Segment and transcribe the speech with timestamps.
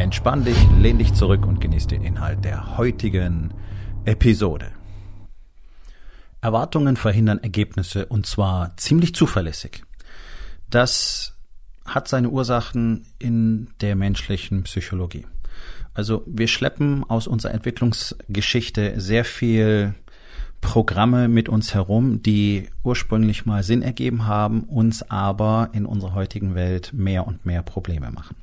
[0.00, 3.52] Entspann dich, lehn dich zurück und genieß den Inhalt der heutigen
[4.06, 4.72] Episode.
[6.40, 9.82] Erwartungen verhindern Ergebnisse und zwar ziemlich zuverlässig.
[10.70, 11.36] Das
[11.84, 15.26] hat seine Ursachen in der menschlichen Psychologie.
[15.92, 19.94] Also wir schleppen aus unserer Entwicklungsgeschichte sehr viel
[20.62, 26.54] Programme mit uns herum, die ursprünglich mal Sinn ergeben haben, uns aber in unserer heutigen
[26.54, 28.36] Welt mehr und mehr Probleme machen.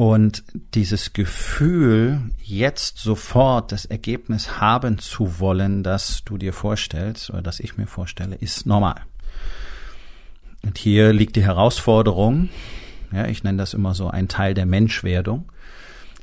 [0.00, 7.42] Und dieses Gefühl, jetzt sofort das Ergebnis haben zu wollen, das du dir vorstellst oder
[7.42, 9.02] das ich mir vorstelle, ist normal.
[10.62, 12.48] Und hier liegt die Herausforderung,
[13.12, 15.52] ja, ich nenne das immer so ein Teil der Menschwerdung,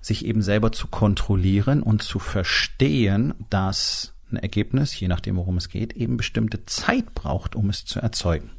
[0.01, 5.69] sich eben selber zu kontrollieren und zu verstehen, dass ein Ergebnis, je nachdem worum es
[5.69, 8.49] geht, eben bestimmte Zeit braucht, um es zu erzeugen.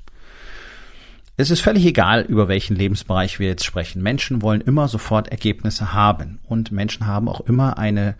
[1.40, 4.02] Es ist völlig egal, über welchen Lebensbereich wir jetzt sprechen.
[4.02, 8.16] Menschen wollen immer sofort Ergebnisse haben und Menschen haben auch immer eine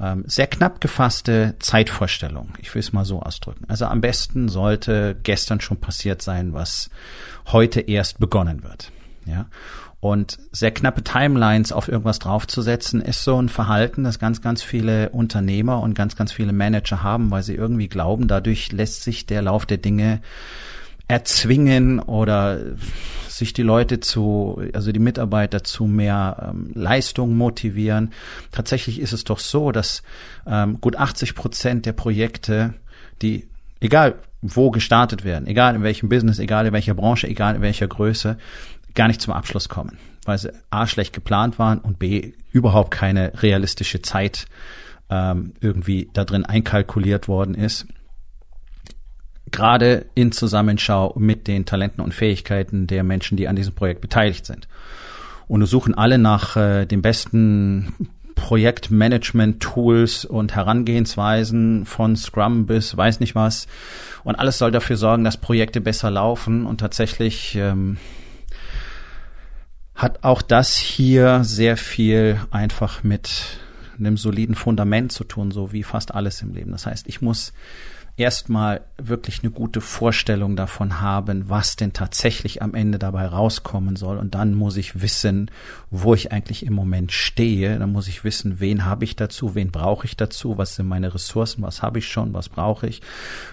[0.00, 2.54] ähm, sehr knapp gefasste Zeitvorstellung.
[2.62, 3.66] Ich will es mal so ausdrücken.
[3.68, 6.88] Also am besten sollte gestern schon passiert sein, was
[7.52, 8.90] heute erst begonnen wird.
[9.26, 9.44] Ja.
[10.00, 15.10] Und sehr knappe Timelines auf irgendwas draufzusetzen, ist so ein Verhalten, das ganz, ganz viele
[15.10, 19.42] Unternehmer und ganz, ganz viele Manager haben, weil sie irgendwie glauben, dadurch lässt sich der
[19.42, 20.22] Lauf der Dinge
[21.08, 22.58] erzwingen oder
[23.28, 28.12] sich die Leute zu, also die Mitarbeiter zu mehr ähm, Leistung motivieren.
[28.52, 30.02] Tatsächlich ist es doch so, dass
[30.46, 32.74] ähm, gut 80 Prozent der Projekte,
[33.22, 33.48] die
[33.80, 37.88] egal wo gestartet werden, egal in welchem Business, egal in welcher Branche, egal in welcher
[37.88, 38.36] Größe,
[38.94, 43.42] gar nicht zum Abschluss kommen, weil sie a schlecht geplant waren und b überhaupt keine
[43.42, 44.46] realistische Zeit
[45.10, 47.86] ähm, irgendwie da drin einkalkuliert worden ist
[49.54, 54.44] gerade in Zusammenschau mit den Talenten und Fähigkeiten der Menschen, die an diesem Projekt beteiligt
[54.44, 54.68] sind.
[55.46, 57.94] Und suchen alle nach äh, den besten
[58.34, 63.66] Projektmanagement-Tools und Herangehensweisen von Scrum bis weiß nicht was.
[64.24, 66.66] Und alles soll dafür sorgen, dass Projekte besser laufen.
[66.66, 67.98] Und tatsächlich ähm,
[69.94, 73.58] hat auch das hier sehr viel einfach mit
[73.98, 76.72] einem soliden Fundament zu tun, so wie fast alles im Leben.
[76.72, 77.52] Das heißt, ich muss
[78.16, 84.18] erstmal wirklich eine gute Vorstellung davon haben, was denn tatsächlich am Ende dabei rauskommen soll.
[84.18, 85.50] Und dann muss ich wissen,
[85.90, 87.76] wo ich eigentlich im Moment stehe.
[87.78, 91.12] Dann muss ich wissen, wen habe ich dazu, wen brauche ich dazu, was sind meine
[91.12, 93.02] Ressourcen, was habe ich schon, was brauche ich.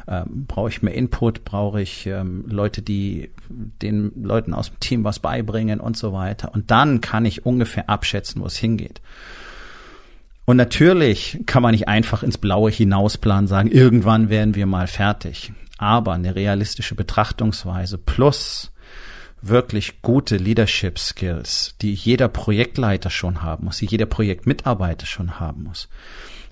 [0.07, 5.03] Ähm, brauche ich mehr Input, brauche ich ähm, Leute, die den Leuten aus dem Team
[5.03, 6.53] was beibringen und so weiter.
[6.53, 9.01] Und dann kann ich ungefähr abschätzen, wo es hingeht.
[10.45, 15.53] Und natürlich kann man nicht einfach ins Blaue hinausplanen, sagen, irgendwann werden wir mal fertig.
[15.77, 18.71] Aber eine realistische Betrachtungsweise plus
[19.41, 25.63] wirklich gute Leadership Skills, die jeder Projektleiter schon haben muss, die jeder Projektmitarbeiter schon haben
[25.63, 25.89] muss,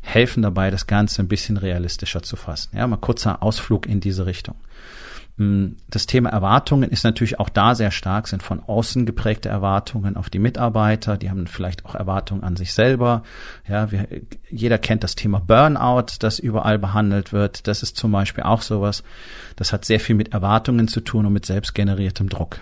[0.02, 2.76] helfen dabei, das Ganze ein bisschen realistischer zu fassen.
[2.76, 4.56] Ja, mal kurzer Ausflug in diese Richtung.
[5.40, 10.18] Mm, das Thema Erwartungen ist natürlich auch da sehr stark, sind von außen geprägte Erwartungen
[10.18, 13.24] auf die Mitarbeiter, die haben vielleicht auch Erwartungen an sich selber.
[13.66, 14.06] Ja, wir,
[14.50, 17.68] jeder kennt das Thema Burnout, das überall behandelt wird.
[17.68, 19.02] Das ist zum Beispiel auch sowas.
[19.56, 22.60] Das hat sehr viel mit Erwartungen zu tun und mit selbstgeneriertem Druck.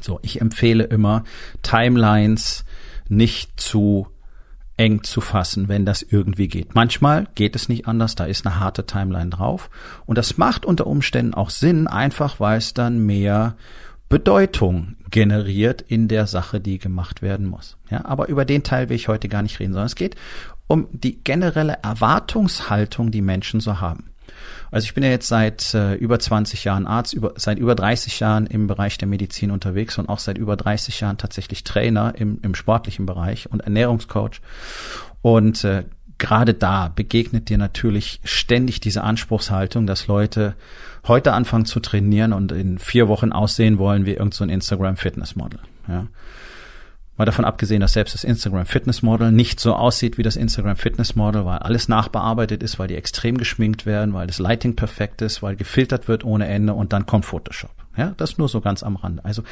[0.00, 1.24] So, ich empfehle immer,
[1.62, 2.64] Timelines
[3.08, 4.06] nicht zu
[4.78, 6.74] eng zu fassen, wenn das irgendwie geht.
[6.74, 9.68] Manchmal geht es nicht anders, da ist eine harte Timeline drauf.
[10.06, 13.56] Und das macht unter Umständen auch Sinn, einfach weil es dann mehr
[14.08, 17.76] Bedeutung generiert in der Sache, die gemacht werden muss.
[17.90, 20.16] Ja, aber über den Teil will ich heute gar nicht reden, sondern es geht
[20.68, 24.10] um die generelle Erwartungshaltung, die Menschen so haben.
[24.70, 28.20] Also ich bin ja jetzt seit äh, über 20 Jahren Arzt, über, seit über 30
[28.20, 32.38] Jahren im Bereich der Medizin unterwegs und auch seit über 30 Jahren tatsächlich Trainer im,
[32.42, 34.40] im sportlichen Bereich und Ernährungscoach.
[35.22, 35.84] Und äh,
[36.18, 40.54] gerade da begegnet dir natürlich ständig diese Anspruchshaltung, dass Leute
[41.06, 45.36] heute anfangen zu trainieren und in vier Wochen aussehen wollen wie irgendein so Instagram Fitness
[45.36, 45.60] Model.
[45.86, 46.06] Ja.
[47.18, 50.76] Mal davon abgesehen, dass selbst das Instagram Fitness Model nicht so aussieht wie das Instagram
[50.76, 55.20] Fitness Model, weil alles nachbearbeitet ist, weil die extrem geschminkt werden, weil das Lighting perfekt
[55.20, 57.70] ist, weil gefiltert wird ohne Ende und dann kommt Photoshop.
[57.96, 59.24] Ja, das nur so ganz am Rande.
[59.24, 59.42] Also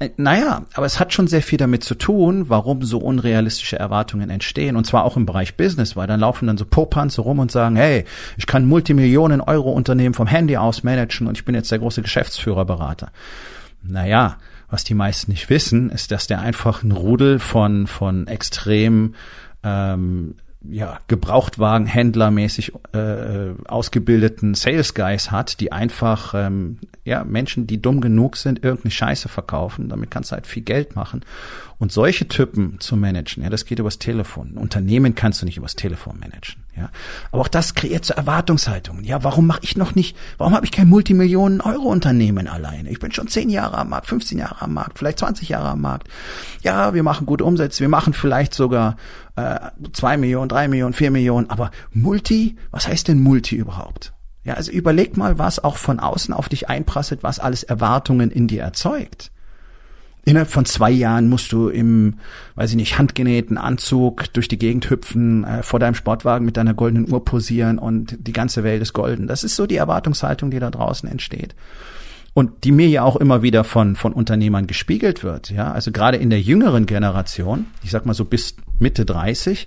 [0.00, 4.30] Äh, naja, aber es hat schon sehr viel damit zu tun, warum so unrealistische Erwartungen
[4.30, 4.76] entstehen.
[4.76, 7.76] Und zwar auch im Bereich Business, weil dann laufen dann so Popanze rum und sagen,
[7.76, 8.04] hey,
[8.36, 12.02] ich kann Multimillionen Euro Unternehmen vom Handy aus managen und ich bin jetzt der große
[12.02, 13.10] Geschäftsführerberater.
[13.82, 14.36] Naja,
[14.70, 19.14] was die meisten nicht wissen, ist, dass der einfach ein Rudel von, von extrem
[19.62, 20.34] ähm,
[20.70, 28.36] ja, Gebrauchtwagenhändlermäßig äh, ausgebildeten Sales Guys hat, die einfach ähm, ja, Menschen, die dumm genug
[28.36, 29.88] sind, irgendeine Scheiße verkaufen.
[29.88, 31.24] Damit kannst du halt viel Geld machen.
[31.78, 34.52] Und solche Typen zu managen, ja, das geht übers Telefon.
[34.54, 36.64] Ein Unternehmen kannst du nicht übers Telefon managen.
[36.78, 36.90] Ja,
[37.32, 39.02] aber auch das kreiert so Erwartungshaltungen.
[39.02, 40.16] Ja, warum mache ich noch nicht?
[40.36, 42.88] Warum habe ich kein Multimillionen-Euro-Unternehmen alleine?
[42.90, 45.80] Ich bin schon zehn Jahre am Markt, 15 Jahre am Markt, vielleicht 20 Jahre am
[45.80, 46.06] Markt.
[46.62, 48.96] Ja, wir machen gute Umsätze, wir machen vielleicht sogar
[49.34, 49.58] äh,
[49.92, 51.50] zwei Millionen, drei Millionen, vier Millionen.
[51.50, 54.12] Aber Multi, was heißt denn Multi überhaupt?
[54.44, 58.46] Ja, also überleg mal, was auch von außen auf dich einprasselt, was alles Erwartungen in
[58.46, 59.32] dir erzeugt.
[60.28, 62.18] Innerhalb von zwei Jahren musst du im,
[62.54, 66.74] weiß ich nicht, handgenähten Anzug durch die Gegend hüpfen, äh, vor deinem Sportwagen mit deiner
[66.74, 69.26] goldenen Uhr posieren und die ganze Welt ist golden.
[69.26, 71.54] Das ist so die Erwartungshaltung, die da draußen entsteht.
[72.34, 75.48] Und die mir ja auch immer wieder von, von Unternehmern gespiegelt wird.
[75.48, 79.66] Ja, also gerade in der jüngeren Generation, ich sag mal so bis Mitte 30,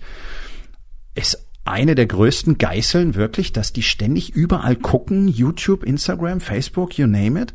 [1.15, 7.07] ist eine der größten Geißeln wirklich, dass die ständig überall gucken, YouTube, Instagram, Facebook, you
[7.07, 7.51] name it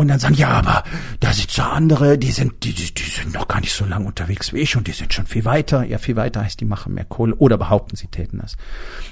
[0.00, 0.82] und dann sagen, ja, aber
[1.20, 4.06] da sind so andere, die sind, die, die, die sind noch gar nicht so lang
[4.06, 5.84] unterwegs wie ich und die sind schon viel weiter.
[5.84, 8.56] Ja, viel weiter heißt, die machen mehr Kohle oder behaupten, sie täten das.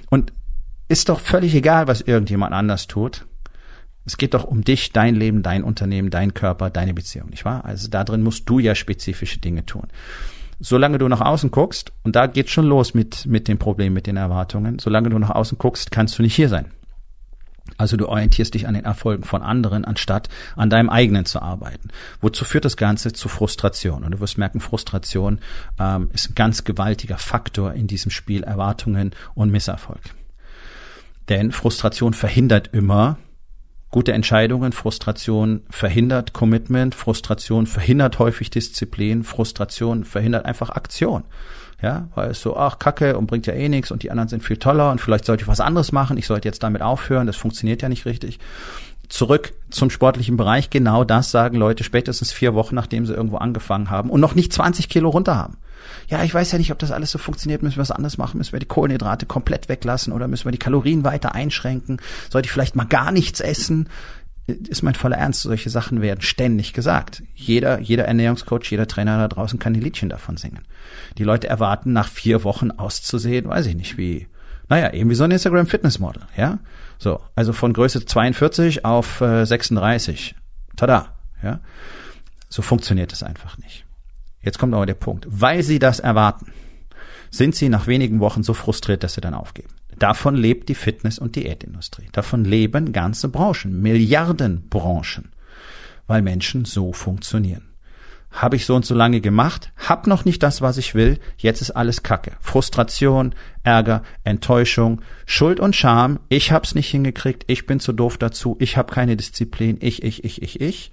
[0.08, 0.32] Und
[0.88, 3.26] ist doch völlig egal, was irgendjemand anders tut.
[4.06, 7.66] Es geht doch um dich, dein Leben, dein Unternehmen, dein Körper, deine Beziehung, nicht wahr?
[7.66, 9.88] Also da drin musst du ja spezifische Dinge tun.
[10.58, 14.06] Solange du nach außen guckst, und da geht's schon los mit, mit dem Problem, mit
[14.06, 16.72] den Erwartungen, solange du nach außen guckst, kannst du nicht hier sein.
[17.78, 21.88] Also du orientierst dich an den Erfolgen von anderen, anstatt an deinem eigenen zu arbeiten.
[22.20, 23.12] Wozu führt das Ganze?
[23.12, 24.04] Zu Frustration.
[24.04, 25.38] Und du wirst merken, Frustration
[25.78, 30.00] ähm, ist ein ganz gewaltiger Faktor in diesem Spiel Erwartungen und Misserfolg.
[31.28, 33.18] Denn Frustration verhindert immer
[33.90, 41.24] gute Entscheidungen, Frustration verhindert Commitment, Frustration verhindert häufig Disziplin, Frustration verhindert einfach Aktion.
[41.80, 44.42] Ja, weil es so, ach, Kacke und bringt ja eh nichts und die anderen sind
[44.42, 47.36] viel toller und vielleicht sollte ich was anderes machen, ich sollte jetzt damit aufhören, das
[47.36, 48.40] funktioniert ja nicht richtig.
[49.08, 53.90] Zurück zum sportlichen Bereich, genau das sagen Leute spätestens vier Wochen, nachdem sie irgendwo angefangen
[53.90, 55.56] haben und noch nicht 20 Kilo runter haben.
[56.08, 57.62] Ja, ich weiß ja nicht, ob das alles so funktioniert.
[57.62, 58.38] Müssen wir was anderes machen?
[58.38, 62.00] Müssen wir die Kohlenhydrate komplett weglassen oder müssen wir die Kalorien weiter einschränken?
[62.30, 63.88] Sollte ich vielleicht mal gar nichts essen?
[64.48, 67.22] Ist mein voller Ernst, solche Sachen werden ständig gesagt.
[67.34, 70.60] Jeder, jeder Ernährungscoach, jeder Trainer da draußen kann die Liedchen davon singen.
[71.18, 74.26] Die Leute erwarten, nach vier Wochen auszusehen, weiß ich nicht, wie,
[74.68, 76.58] naja, eben wie so ein Instagram Fitness Model, ja?
[76.98, 80.34] So, also von Größe 42 auf äh, 36.
[80.76, 81.60] Tada, ja?
[82.48, 83.84] So funktioniert es einfach nicht.
[84.40, 85.26] Jetzt kommt aber der Punkt.
[85.28, 86.52] Weil sie das erwarten,
[87.30, 89.68] sind sie nach wenigen Wochen so frustriert, dass sie dann aufgeben.
[89.98, 92.08] Davon lebt die Fitness- und Diätindustrie.
[92.12, 95.32] Davon leben ganze Branchen, Milliardenbranchen,
[96.06, 97.64] weil Menschen so funktionieren.
[98.30, 101.62] Habe ich so und so lange gemacht, hab noch nicht das, was ich will, jetzt
[101.62, 102.32] ist alles Kacke.
[102.40, 108.56] Frustration, Ärger, Enttäuschung, Schuld und Scham, ich hab's nicht hingekriegt, ich bin zu doof dazu,
[108.60, 110.92] ich hab keine Disziplin, ich, ich, ich, ich, ich.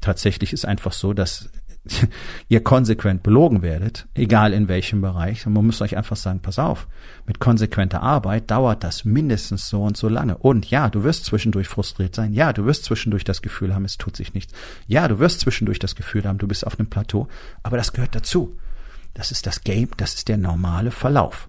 [0.00, 1.50] Tatsächlich ist einfach so, dass
[2.48, 5.46] ihr konsequent belogen werdet, egal in welchem Bereich.
[5.46, 6.86] Und man muss euch einfach sagen, pass auf,
[7.26, 10.36] mit konsequenter Arbeit dauert das mindestens so und so lange.
[10.38, 12.32] Und ja, du wirst zwischendurch frustriert sein.
[12.32, 14.52] Ja, du wirst zwischendurch das Gefühl haben, es tut sich nichts.
[14.86, 17.28] Ja, du wirst zwischendurch das Gefühl haben, du bist auf einem Plateau.
[17.62, 18.56] Aber das gehört dazu.
[19.14, 21.48] Das ist das Game, das ist der normale Verlauf.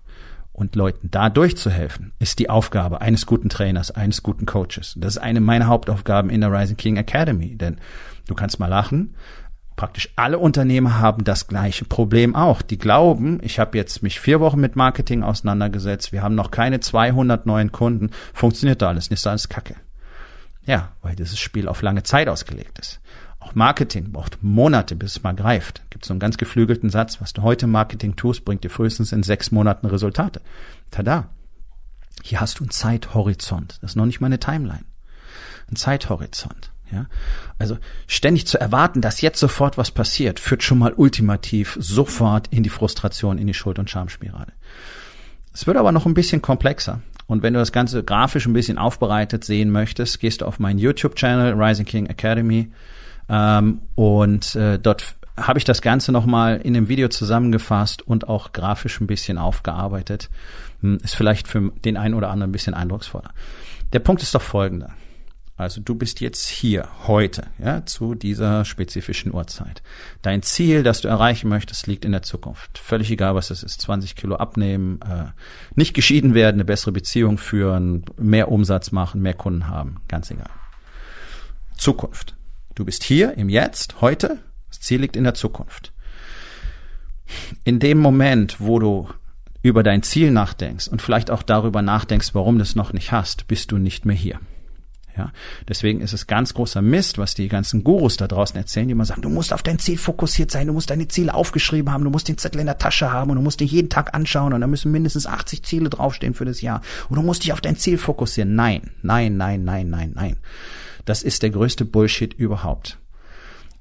[0.53, 4.95] Und Leuten da durchzuhelfen, ist die Aufgabe eines guten Trainers, eines guten Coaches.
[4.97, 7.55] Das ist eine meiner Hauptaufgaben in der Rising King Academy.
[7.55, 7.77] Denn
[8.27, 9.13] du kannst mal lachen,
[9.77, 12.61] praktisch alle Unternehmer haben das gleiche Problem auch.
[12.61, 16.81] Die glauben, ich habe jetzt mich vier Wochen mit Marketing auseinandergesetzt, wir haben noch keine
[16.81, 19.75] 200 neuen Kunden, funktioniert da alles nicht, ist alles Kacke.
[20.65, 22.99] Ja, weil dieses Spiel auf lange Zeit ausgelegt ist.
[23.39, 25.83] Auch Marketing braucht Monate, bis es mal greift.
[25.91, 29.23] Gibt so einen ganz geflügelten Satz, was du heute Marketing tust, bringt dir frühestens in
[29.23, 30.41] sechs Monaten Resultate.
[30.91, 31.29] Tada.
[32.23, 33.77] Hier hast du einen Zeithorizont.
[33.81, 34.83] Das ist noch nicht mal eine Timeline.
[35.71, 36.71] Ein Zeithorizont.
[36.91, 37.07] Ja,
[37.59, 37.77] also
[38.07, 42.69] ständig zu erwarten, dass jetzt sofort was passiert, führt schon mal ultimativ sofort in die
[42.69, 44.53] Frustration, in die Schuld- und Schamspirale.
[45.53, 47.01] Es wird aber noch ein bisschen komplexer.
[47.25, 50.79] Und wenn du das Ganze grafisch ein bisschen aufbereitet sehen möchtest, gehst du auf meinen
[50.79, 52.71] YouTube-Channel Rising King Academy
[53.27, 58.53] ähm, und äh, dort habe ich das Ganze nochmal in dem Video zusammengefasst und auch
[58.53, 60.29] grafisch ein bisschen aufgearbeitet.
[60.81, 63.31] Hm, ist vielleicht für den einen oder anderen ein bisschen eindrucksvoller.
[63.91, 64.91] Der Punkt ist doch folgender
[65.57, 69.81] Also du bist jetzt hier, heute, ja, zu dieser spezifischen Uhrzeit.
[70.21, 72.77] Dein Ziel, das du erreichen möchtest, liegt in der Zukunft.
[72.77, 73.81] Völlig egal, was es ist.
[73.81, 75.31] 20 Kilo abnehmen, äh,
[75.73, 79.97] nicht geschieden werden, eine bessere Beziehung führen, mehr Umsatz machen, mehr Kunden haben.
[80.07, 80.49] Ganz egal.
[81.75, 82.35] Zukunft.
[82.75, 84.37] Du bist hier im Jetzt, heute.
[84.69, 85.91] Das Ziel liegt in der Zukunft.
[87.63, 89.09] In dem Moment, wo du
[89.63, 93.47] über dein Ziel nachdenkst und vielleicht auch darüber nachdenkst, warum du es noch nicht hast,
[93.47, 94.39] bist du nicht mehr hier.
[95.17, 95.31] Ja,
[95.67, 99.05] deswegen ist es ganz großer Mist, was die ganzen Gurus da draußen erzählen, die immer
[99.05, 102.11] sagen, du musst auf dein Ziel fokussiert sein, du musst deine Ziele aufgeschrieben haben, du
[102.11, 104.61] musst den Zettel in der Tasche haben und du musst dich jeden Tag anschauen und
[104.61, 107.77] da müssen mindestens 80 Ziele draufstehen für das Jahr und du musst dich auf dein
[107.77, 108.53] Ziel fokussieren.
[108.53, 110.37] Nein, nein, nein, nein, nein, nein.
[111.05, 112.99] Das ist der größte Bullshit überhaupt.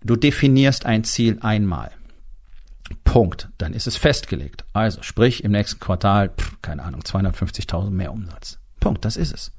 [0.02, 1.90] Du definierst ein Ziel einmal.
[3.04, 3.48] Punkt.
[3.58, 4.64] Dann ist es festgelegt.
[4.72, 8.58] Also sprich im nächsten Quartal, pff, keine Ahnung, 250.000 mehr Umsatz.
[8.80, 9.04] Punkt.
[9.04, 9.52] Das ist es.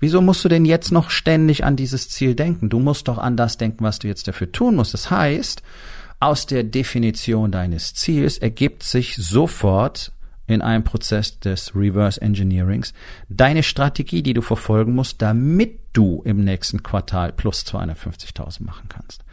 [0.00, 2.68] Wieso musst du denn jetzt noch ständig an dieses Ziel denken?
[2.68, 4.94] Du musst doch an das denken, was du jetzt dafür tun musst.
[4.94, 5.62] Das heißt,
[6.20, 10.12] aus der Definition deines Ziels ergibt sich sofort
[10.46, 12.94] in einem Prozess des Reverse Engineerings
[13.28, 19.24] deine Strategie, die du verfolgen musst, damit du im nächsten Quartal plus 250.000 machen kannst.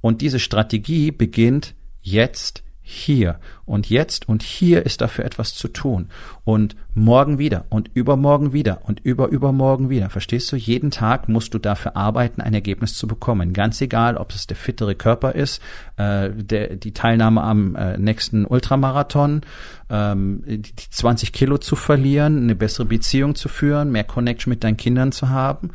[0.00, 6.08] Und diese Strategie beginnt jetzt hier und jetzt und hier ist dafür etwas zu tun
[6.44, 10.08] und morgen wieder und übermorgen wieder und überübermorgen wieder.
[10.08, 10.56] Verstehst du?
[10.56, 13.52] Jeden Tag musst du dafür arbeiten, ein Ergebnis zu bekommen.
[13.52, 15.60] Ganz egal, ob es der fittere Körper ist,
[15.98, 19.42] äh, der, die Teilnahme am äh, nächsten Ultramarathon,
[19.90, 24.78] ähm, die 20 Kilo zu verlieren, eine bessere Beziehung zu führen, mehr Connection mit deinen
[24.78, 25.72] Kindern zu haben.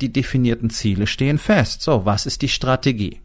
[0.00, 1.82] Die definierten Ziele stehen fest.
[1.82, 3.20] So, was ist die Strategie?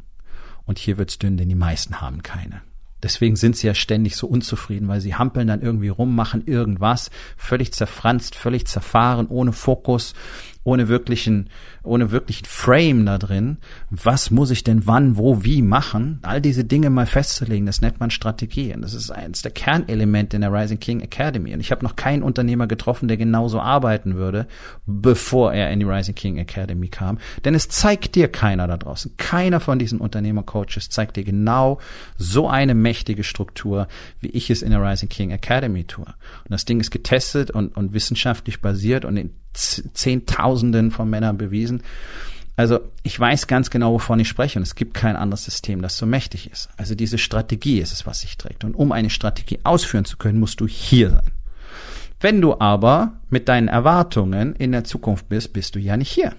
[0.65, 2.61] Und hier wird's dünn, denn die meisten haben keine.
[3.03, 7.11] Deswegen sind sie ja ständig so unzufrieden, weil sie hampeln dann irgendwie rum, machen irgendwas,
[7.37, 10.13] völlig zerfranst, völlig zerfahren, ohne Fokus
[10.63, 11.49] ohne wirklichen,
[11.83, 13.57] ohne wirklichen Frame da drin.
[13.89, 16.19] Was muss ich denn wann, wo, wie machen?
[16.21, 18.73] All diese Dinge mal festzulegen, das nennt man Strategie.
[18.73, 21.53] Und das ist eines der Kernelemente in der Rising King Academy.
[21.53, 24.47] Und ich habe noch keinen Unternehmer getroffen, der genauso arbeiten würde,
[24.85, 27.19] bevor er in die Rising King Academy kam.
[27.43, 29.17] Denn es zeigt dir keiner da draußen.
[29.17, 31.79] Keiner von diesen Unternehmercoaches zeigt dir genau
[32.17, 33.87] so eine mächtige Struktur,
[34.21, 36.05] wie ich es in der Rising King Academy tue.
[36.05, 41.83] Und das Ding ist getestet und, und wissenschaftlich basiert und in Zehntausenden von Männern bewiesen.
[42.55, 45.97] Also ich weiß ganz genau, wovon ich spreche und es gibt kein anderes System, das
[45.97, 46.69] so mächtig ist.
[46.77, 48.63] Also diese Strategie ist es, was sich trägt.
[48.63, 51.31] Und um eine Strategie ausführen zu können, musst du hier sein.
[52.19, 56.33] Wenn du aber mit deinen Erwartungen in der Zukunft bist, bist du ja nicht hier.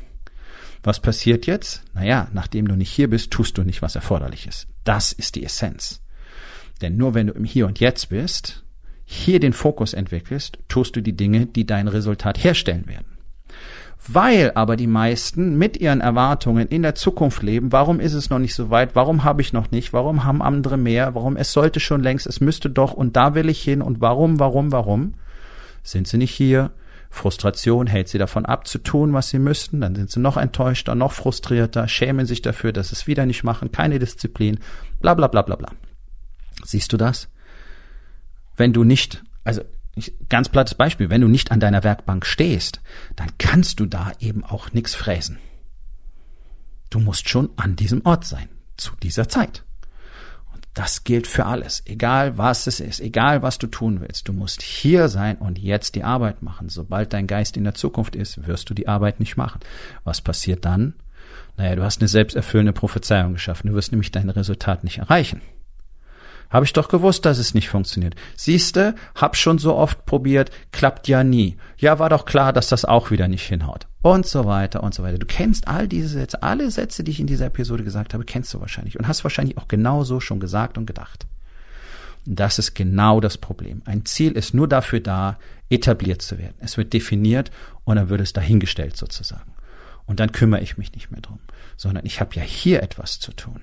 [0.82, 1.82] Was passiert jetzt?
[1.94, 4.66] Naja, nachdem du nicht hier bist, tust du nicht, was erforderlich ist.
[4.84, 6.00] Das ist die Essenz.
[6.80, 8.63] Denn nur wenn du im Hier und Jetzt bist,
[9.04, 13.06] hier den Fokus entwickelst, tust du die Dinge, die dein Resultat herstellen werden.
[14.06, 18.38] Weil aber die meisten mit ihren Erwartungen in der Zukunft leben, warum ist es noch
[18.38, 21.80] nicht so weit, warum habe ich noch nicht, warum haben andere mehr, warum es sollte
[21.80, 25.14] schon längst, es müsste doch und da will ich hin und warum, warum, warum,
[25.82, 26.72] sind sie nicht hier,
[27.08, 30.94] Frustration hält sie davon ab zu tun, was sie müssten, dann sind sie noch enttäuschter,
[30.94, 34.58] noch frustrierter, schämen sich dafür, dass sie es wieder nicht machen, keine Disziplin,
[35.00, 35.70] bla bla bla bla bla.
[36.64, 37.28] Siehst du das?
[38.56, 39.62] Wenn du nicht, also
[40.28, 42.80] ganz plattes Beispiel, wenn du nicht an deiner Werkbank stehst,
[43.16, 45.38] dann kannst du da eben auch nichts fräsen.
[46.90, 49.64] Du musst schon an diesem Ort sein, zu dieser Zeit.
[50.52, 54.28] Und das gilt für alles, egal was es ist, egal was du tun willst.
[54.28, 56.68] Du musst hier sein und jetzt die Arbeit machen.
[56.68, 59.60] Sobald dein Geist in der Zukunft ist, wirst du die Arbeit nicht machen.
[60.04, 60.94] Was passiert dann?
[61.56, 63.68] Naja, du hast eine selbsterfüllende Prophezeiung geschaffen.
[63.68, 65.40] Du wirst nämlich dein Resultat nicht erreichen.
[66.54, 68.14] Habe ich doch gewusst, dass es nicht funktioniert.
[68.36, 71.56] Siehste, hab schon so oft probiert, klappt ja nie.
[71.78, 73.88] Ja, war doch klar, dass das auch wieder nicht hinhaut.
[74.02, 75.18] Und so weiter und so weiter.
[75.18, 78.54] Du kennst all diese Sätze, alle Sätze, die ich in dieser Episode gesagt habe, kennst
[78.54, 81.26] du wahrscheinlich und hast wahrscheinlich auch genauso schon gesagt und gedacht.
[82.24, 83.82] Das ist genau das Problem.
[83.84, 85.38] Ein Ziel ist nur dafür da,
[85.70, 86.54] etabliert zu werden.
[86.60, 87.50] Es wird definiert
[87.82, 89.50] und dann wird es dahingestellt sozusagen.
[90.06, 91.40] Und dann kümmere ich mich nicht mehr drum,
[91.76, 93.60] sondern ich habe ja hier etwas zu tun.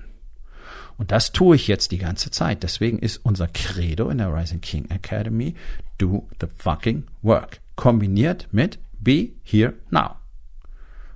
[0.96, 2.62] Und das tue ich jetzt die ganze Zeit.
[2.62, 5.54] Deswegen ist unser Credo in der Rising King Academy
[5.98, 7.60] Do the fucking work.
[7.76, 10.16] Kombiniert mit Be here now.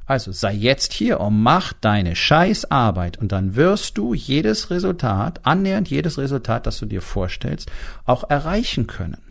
[0.07, 5.91] Also sei jetzt hier und mach deine Scheißarbeit und dann wirst du jedes Resultat, annähernd
[5.91, 7.71] jedes Resultat, das du dir vorstellst,
[8.05, 9.26] auch erreichen können.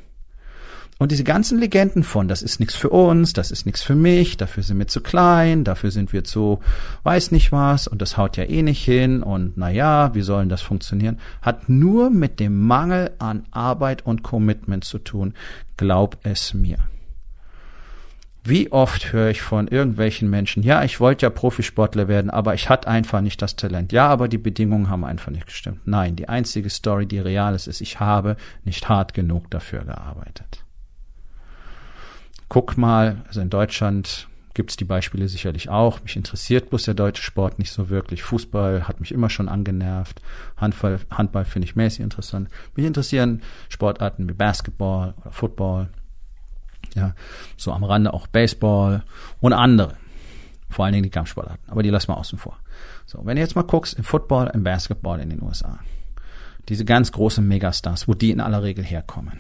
[0.98, 4.38] Und diese ganzen Legenden von, das ist nichts für uns, das ist nichts für mich,
[4.38, 6.62] dafür sind wir zu klein, dafür sind wir zu
[7.04, 10.48] weiß nicht was und das haut ja eh nicht hin und na ja, wie sollen
[10.48, 15.34] das funktionieren, hat nur mit dem Mangel an Arbeit und Commitment zu tun.
[15.76, 16.78] Glaub es mir.
[18.48, 22.70] Wie oft höre ich von irgendwelchen Menschen, ja, ich wollte ja Profisportler werden, aber ich
[22.70, 23.92] hatte einfach nicht das Talent.
[23.92, 25.80] Ja, aber die Bedingungen haben einfach nicht gestimmt.
[25.86, 30.65] Nein, die einzige Story, die real ist, ist, ich habe nicht hart genug dafür gearbeitet.
[32.50, 36.02] Guck mal, also in Deutschland gibt es die Beispiele sicherlich auch.
[36.02, 38.24] Mich interessiert bloß der deutsche Sport nicht so wirklich.
[38.24, 40.22] Fußball hat mich immer schon angenervt.
[40.58, 42.50] Handball, Handball finde ich mäßig interessant.
[42.76, 45.90] Mich interessieren Sportarten wie Basketball oder Football
[46.96, 47.14] ja,
[47.58, 49.04] so am Rande auch Baseball
[49.42, 49.96] und andere.
[50.70, 51.70] Vor allen Dingen die Kampfsportarten.
[51.70, 52.58] Aber die lassen wir außen vor.
[53.06, 55.80] So, wenn du jetzt mal guckst, im Football, im Basketball in den USA.
[56.70, 59.40] Diese ganz großen Megastars, wo die in aller Regel herkommen.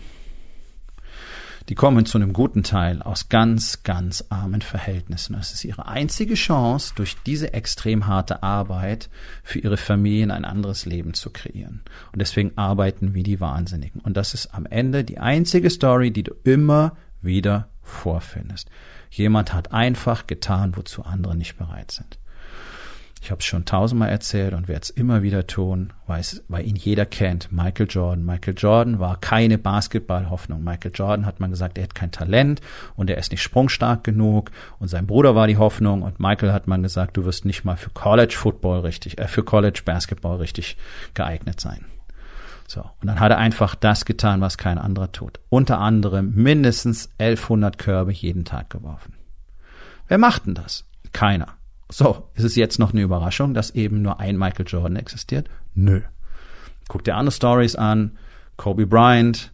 [1.67, 5.33] Die kommen zu einem guten Teil aus ganz, ganz armen Verhältnissen.
[5.33, 9.09] Das ist ihre einzige Chance, durch diese extrem harte Arbeit
[9.41, 11.81] für ihre Familien ein anderes Leben zu kreieren.
[12.13, 13.99] Und deswegen arbeiten wie die Wahnsinnigen.
[14.01, 18.69] Und das ist am Ende die einzige Story, die du immer wieder vorfindest.
[19.09, 22.19] Jemand hat einfach getan, wozu andere nicht bereit sind.
[23.25, 26.75] Ich habe es schon tausendmal erzählt und werde es immer wieder tun, weil, weil ihn
[26.75, 27.51] jeder kennt.
[27.51, 28.23] Michael Jordan.
[28.23, 30.63] Michael Jordan war keine Basketballhoffnung.
[30.63, 32.61] Michael Jordan hat man gesagt, er hat kein Talent
[32.95, 34.51] und er ist nicht sprungstark genug.
[34.77, 37.77] Und sein Bruder war die Hoffnung und Michael hat man gesagt, du wirst nicht mal
[37.77, 40.77] für College Football richtig, äh, für College Basketball richtig
[41.15, 41.83] geeignet sein.
[42.67, 42.81] So.
[42.81, 45.39] Und dann hat er einfach das getan, was kein anderer tut.
[45.49, 49.15] Unter anderem mindestens 1100 Körbe jeden Tag geworfen.
[50.07, 50.85] Wer macht denn das?
[51.11, 51.55] Keiner.
[51.89, 55.49] So, ist es jetzt noch eine Überraschung, dass eben nur ein Michael Jordan existiert?
[55.75, 56.01] Nö.
[56.87, 58.17] Guck dir andere Stories an.
[58.57, 59.51] Kobe Bryant,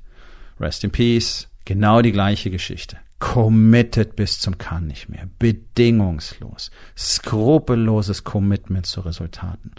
[0.60, 2.98] Rest in Peace, genau die gleiche Geschichte.
[3.20, 5.28] Committed bis zum kann nicht mehr.
[5.40, 6.72] Bedingungslos.
[6.98, 9.72] Skrupelloses Commitment zu Resultaten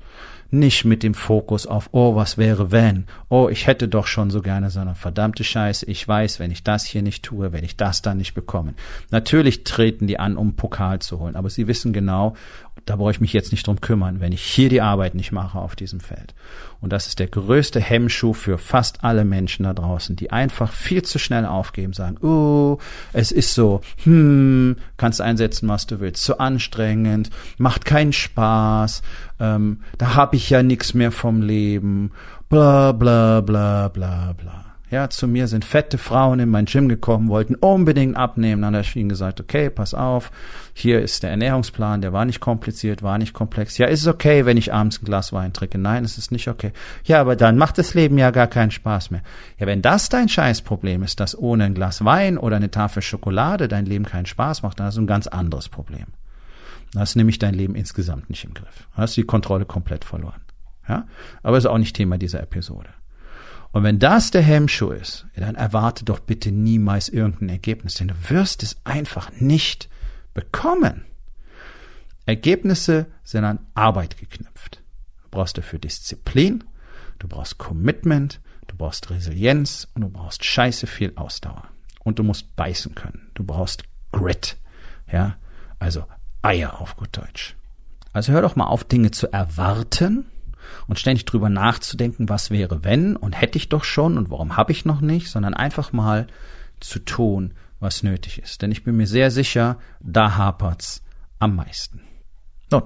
[0.52, 4.42] nicht mit dem Fokus auf, oh, was wäre wenn, oh, ich hätte doch schon so
[4.42, 8.02] gerne, sondern verdammte Scheiße, ich weiß, wenn ich das hier nicht tue, werde ich das
[8.02, 8.76] dann nicht bekommen.
[9.11, 12.35] Natürlich treten die an, um Pokal zu holen, aber sie wissen genau,
[12.87, 15.59] da brauche ich mich jetzt nicht drum kümmern, wenn ich hier die Arbeit nicht mache
[15.59, 16.35] auf diesem Feld.
[16.80, 21.02] Und das ist der größte Hemmschuh für fast alle Menschen da draußen, die einfach viel
[21.02, 22.79] zu schnell aufgeben, sagen, oh,
[23.12, 29.03] es ist so, hm, kannst einsetzen, was du willst, zu anstrengend, macht keinen Spaß,
[29.42, 32.12] ähm, da habe ich ja nichts mehr vom Leben,
[32.48, 34.62] bla bla bla bla bla.
[34.92, 38.61] Ja, zu mir sind fette Frauen in mein Gym gekommen, wollten unbedingt abnehmen.
[38.61, 40.31] Dann habe ich ihnen gesagt, okay, pass auf,
[40.74, 43.78] hier ist der Ernährungsplan, der war nicht kompliziert, war nicht komplex.
[43.78, 45.78] Ja, ist es okay, wenn ich abends ein Glas Wein trinke?
[45.78, 46.72] Nein, es ist nicht okay.
[47.05, 49.22] Ja, aber dann macht das Leben ja gar keinen Spaß mehr.
[49.59, 53.68] Ja, wenn das dein Scheißproblem ist, dass ohne ein Glas Wein oder eine Tafel Schokolade
[53.68, 56.05] dein Leben keinen Spaß macht, dann hast du ein ganz anderes Problem.
[56.96, 58.88] Hast du nämlich dein Leben insgesamt nicht im Griff.
[58.92, 60.40] Hast die Kontrolle komplett verloren.
[60.88, 61.07] Ja,
[61.42, 62.90] aber ist auch nicht Thema dieser Episode.
[63.70, 68.14] Und wenn das der Hemmschuh ist, dann erwarte doch bitte niemals irgendein Ergebnis, denn du
[68.28, 69.88] wirst es einfach nicht
[70.35, 71.07] bekommen.
[72.26, 74.83] Ergebnisse sind an Arbeit geknüpft.
[75.24, 76.64] Du brauchst dafür Disziplin,
[77.18, 81.64] du brauchst Commitment, du brauchst Resilienz und du brauchst scheiße viel Ausdauer.
[82.05, 83.31] Und du musst beißen können.
[83.35, 84.59] Du brauchst Grit.
[85.11, 85.37] Ja,
[85.78, 86.05] also
[86.42, 87.57] Eier auf gut Deutsch.
[88.12, 90.26] Also hör doch mal auf, Dinge zu erwarten
[90.87, 94.72] und ständig drüber nachzudenken, was wäre wenn und hätte ich doch schon und warum habe
[94.72, 96.26] ich noch nicht, sondern einfach mal
[96.81, 98.62] zu tun, was nötig ist.
[98.62, 101.02] Denn ich bin mir sehr sicher, da hapert's
[101.38, 102.02] am meisten.
[102.70, 102.83] Nun,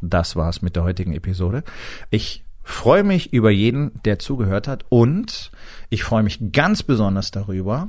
[0.00, 1.62] das war's mit der heutigen Episode.
[2.10, 5.50] Ich freue mich über jeden, der zugehört hat und
[5.90, 7.88] ich freue mich ganz besonders darüber,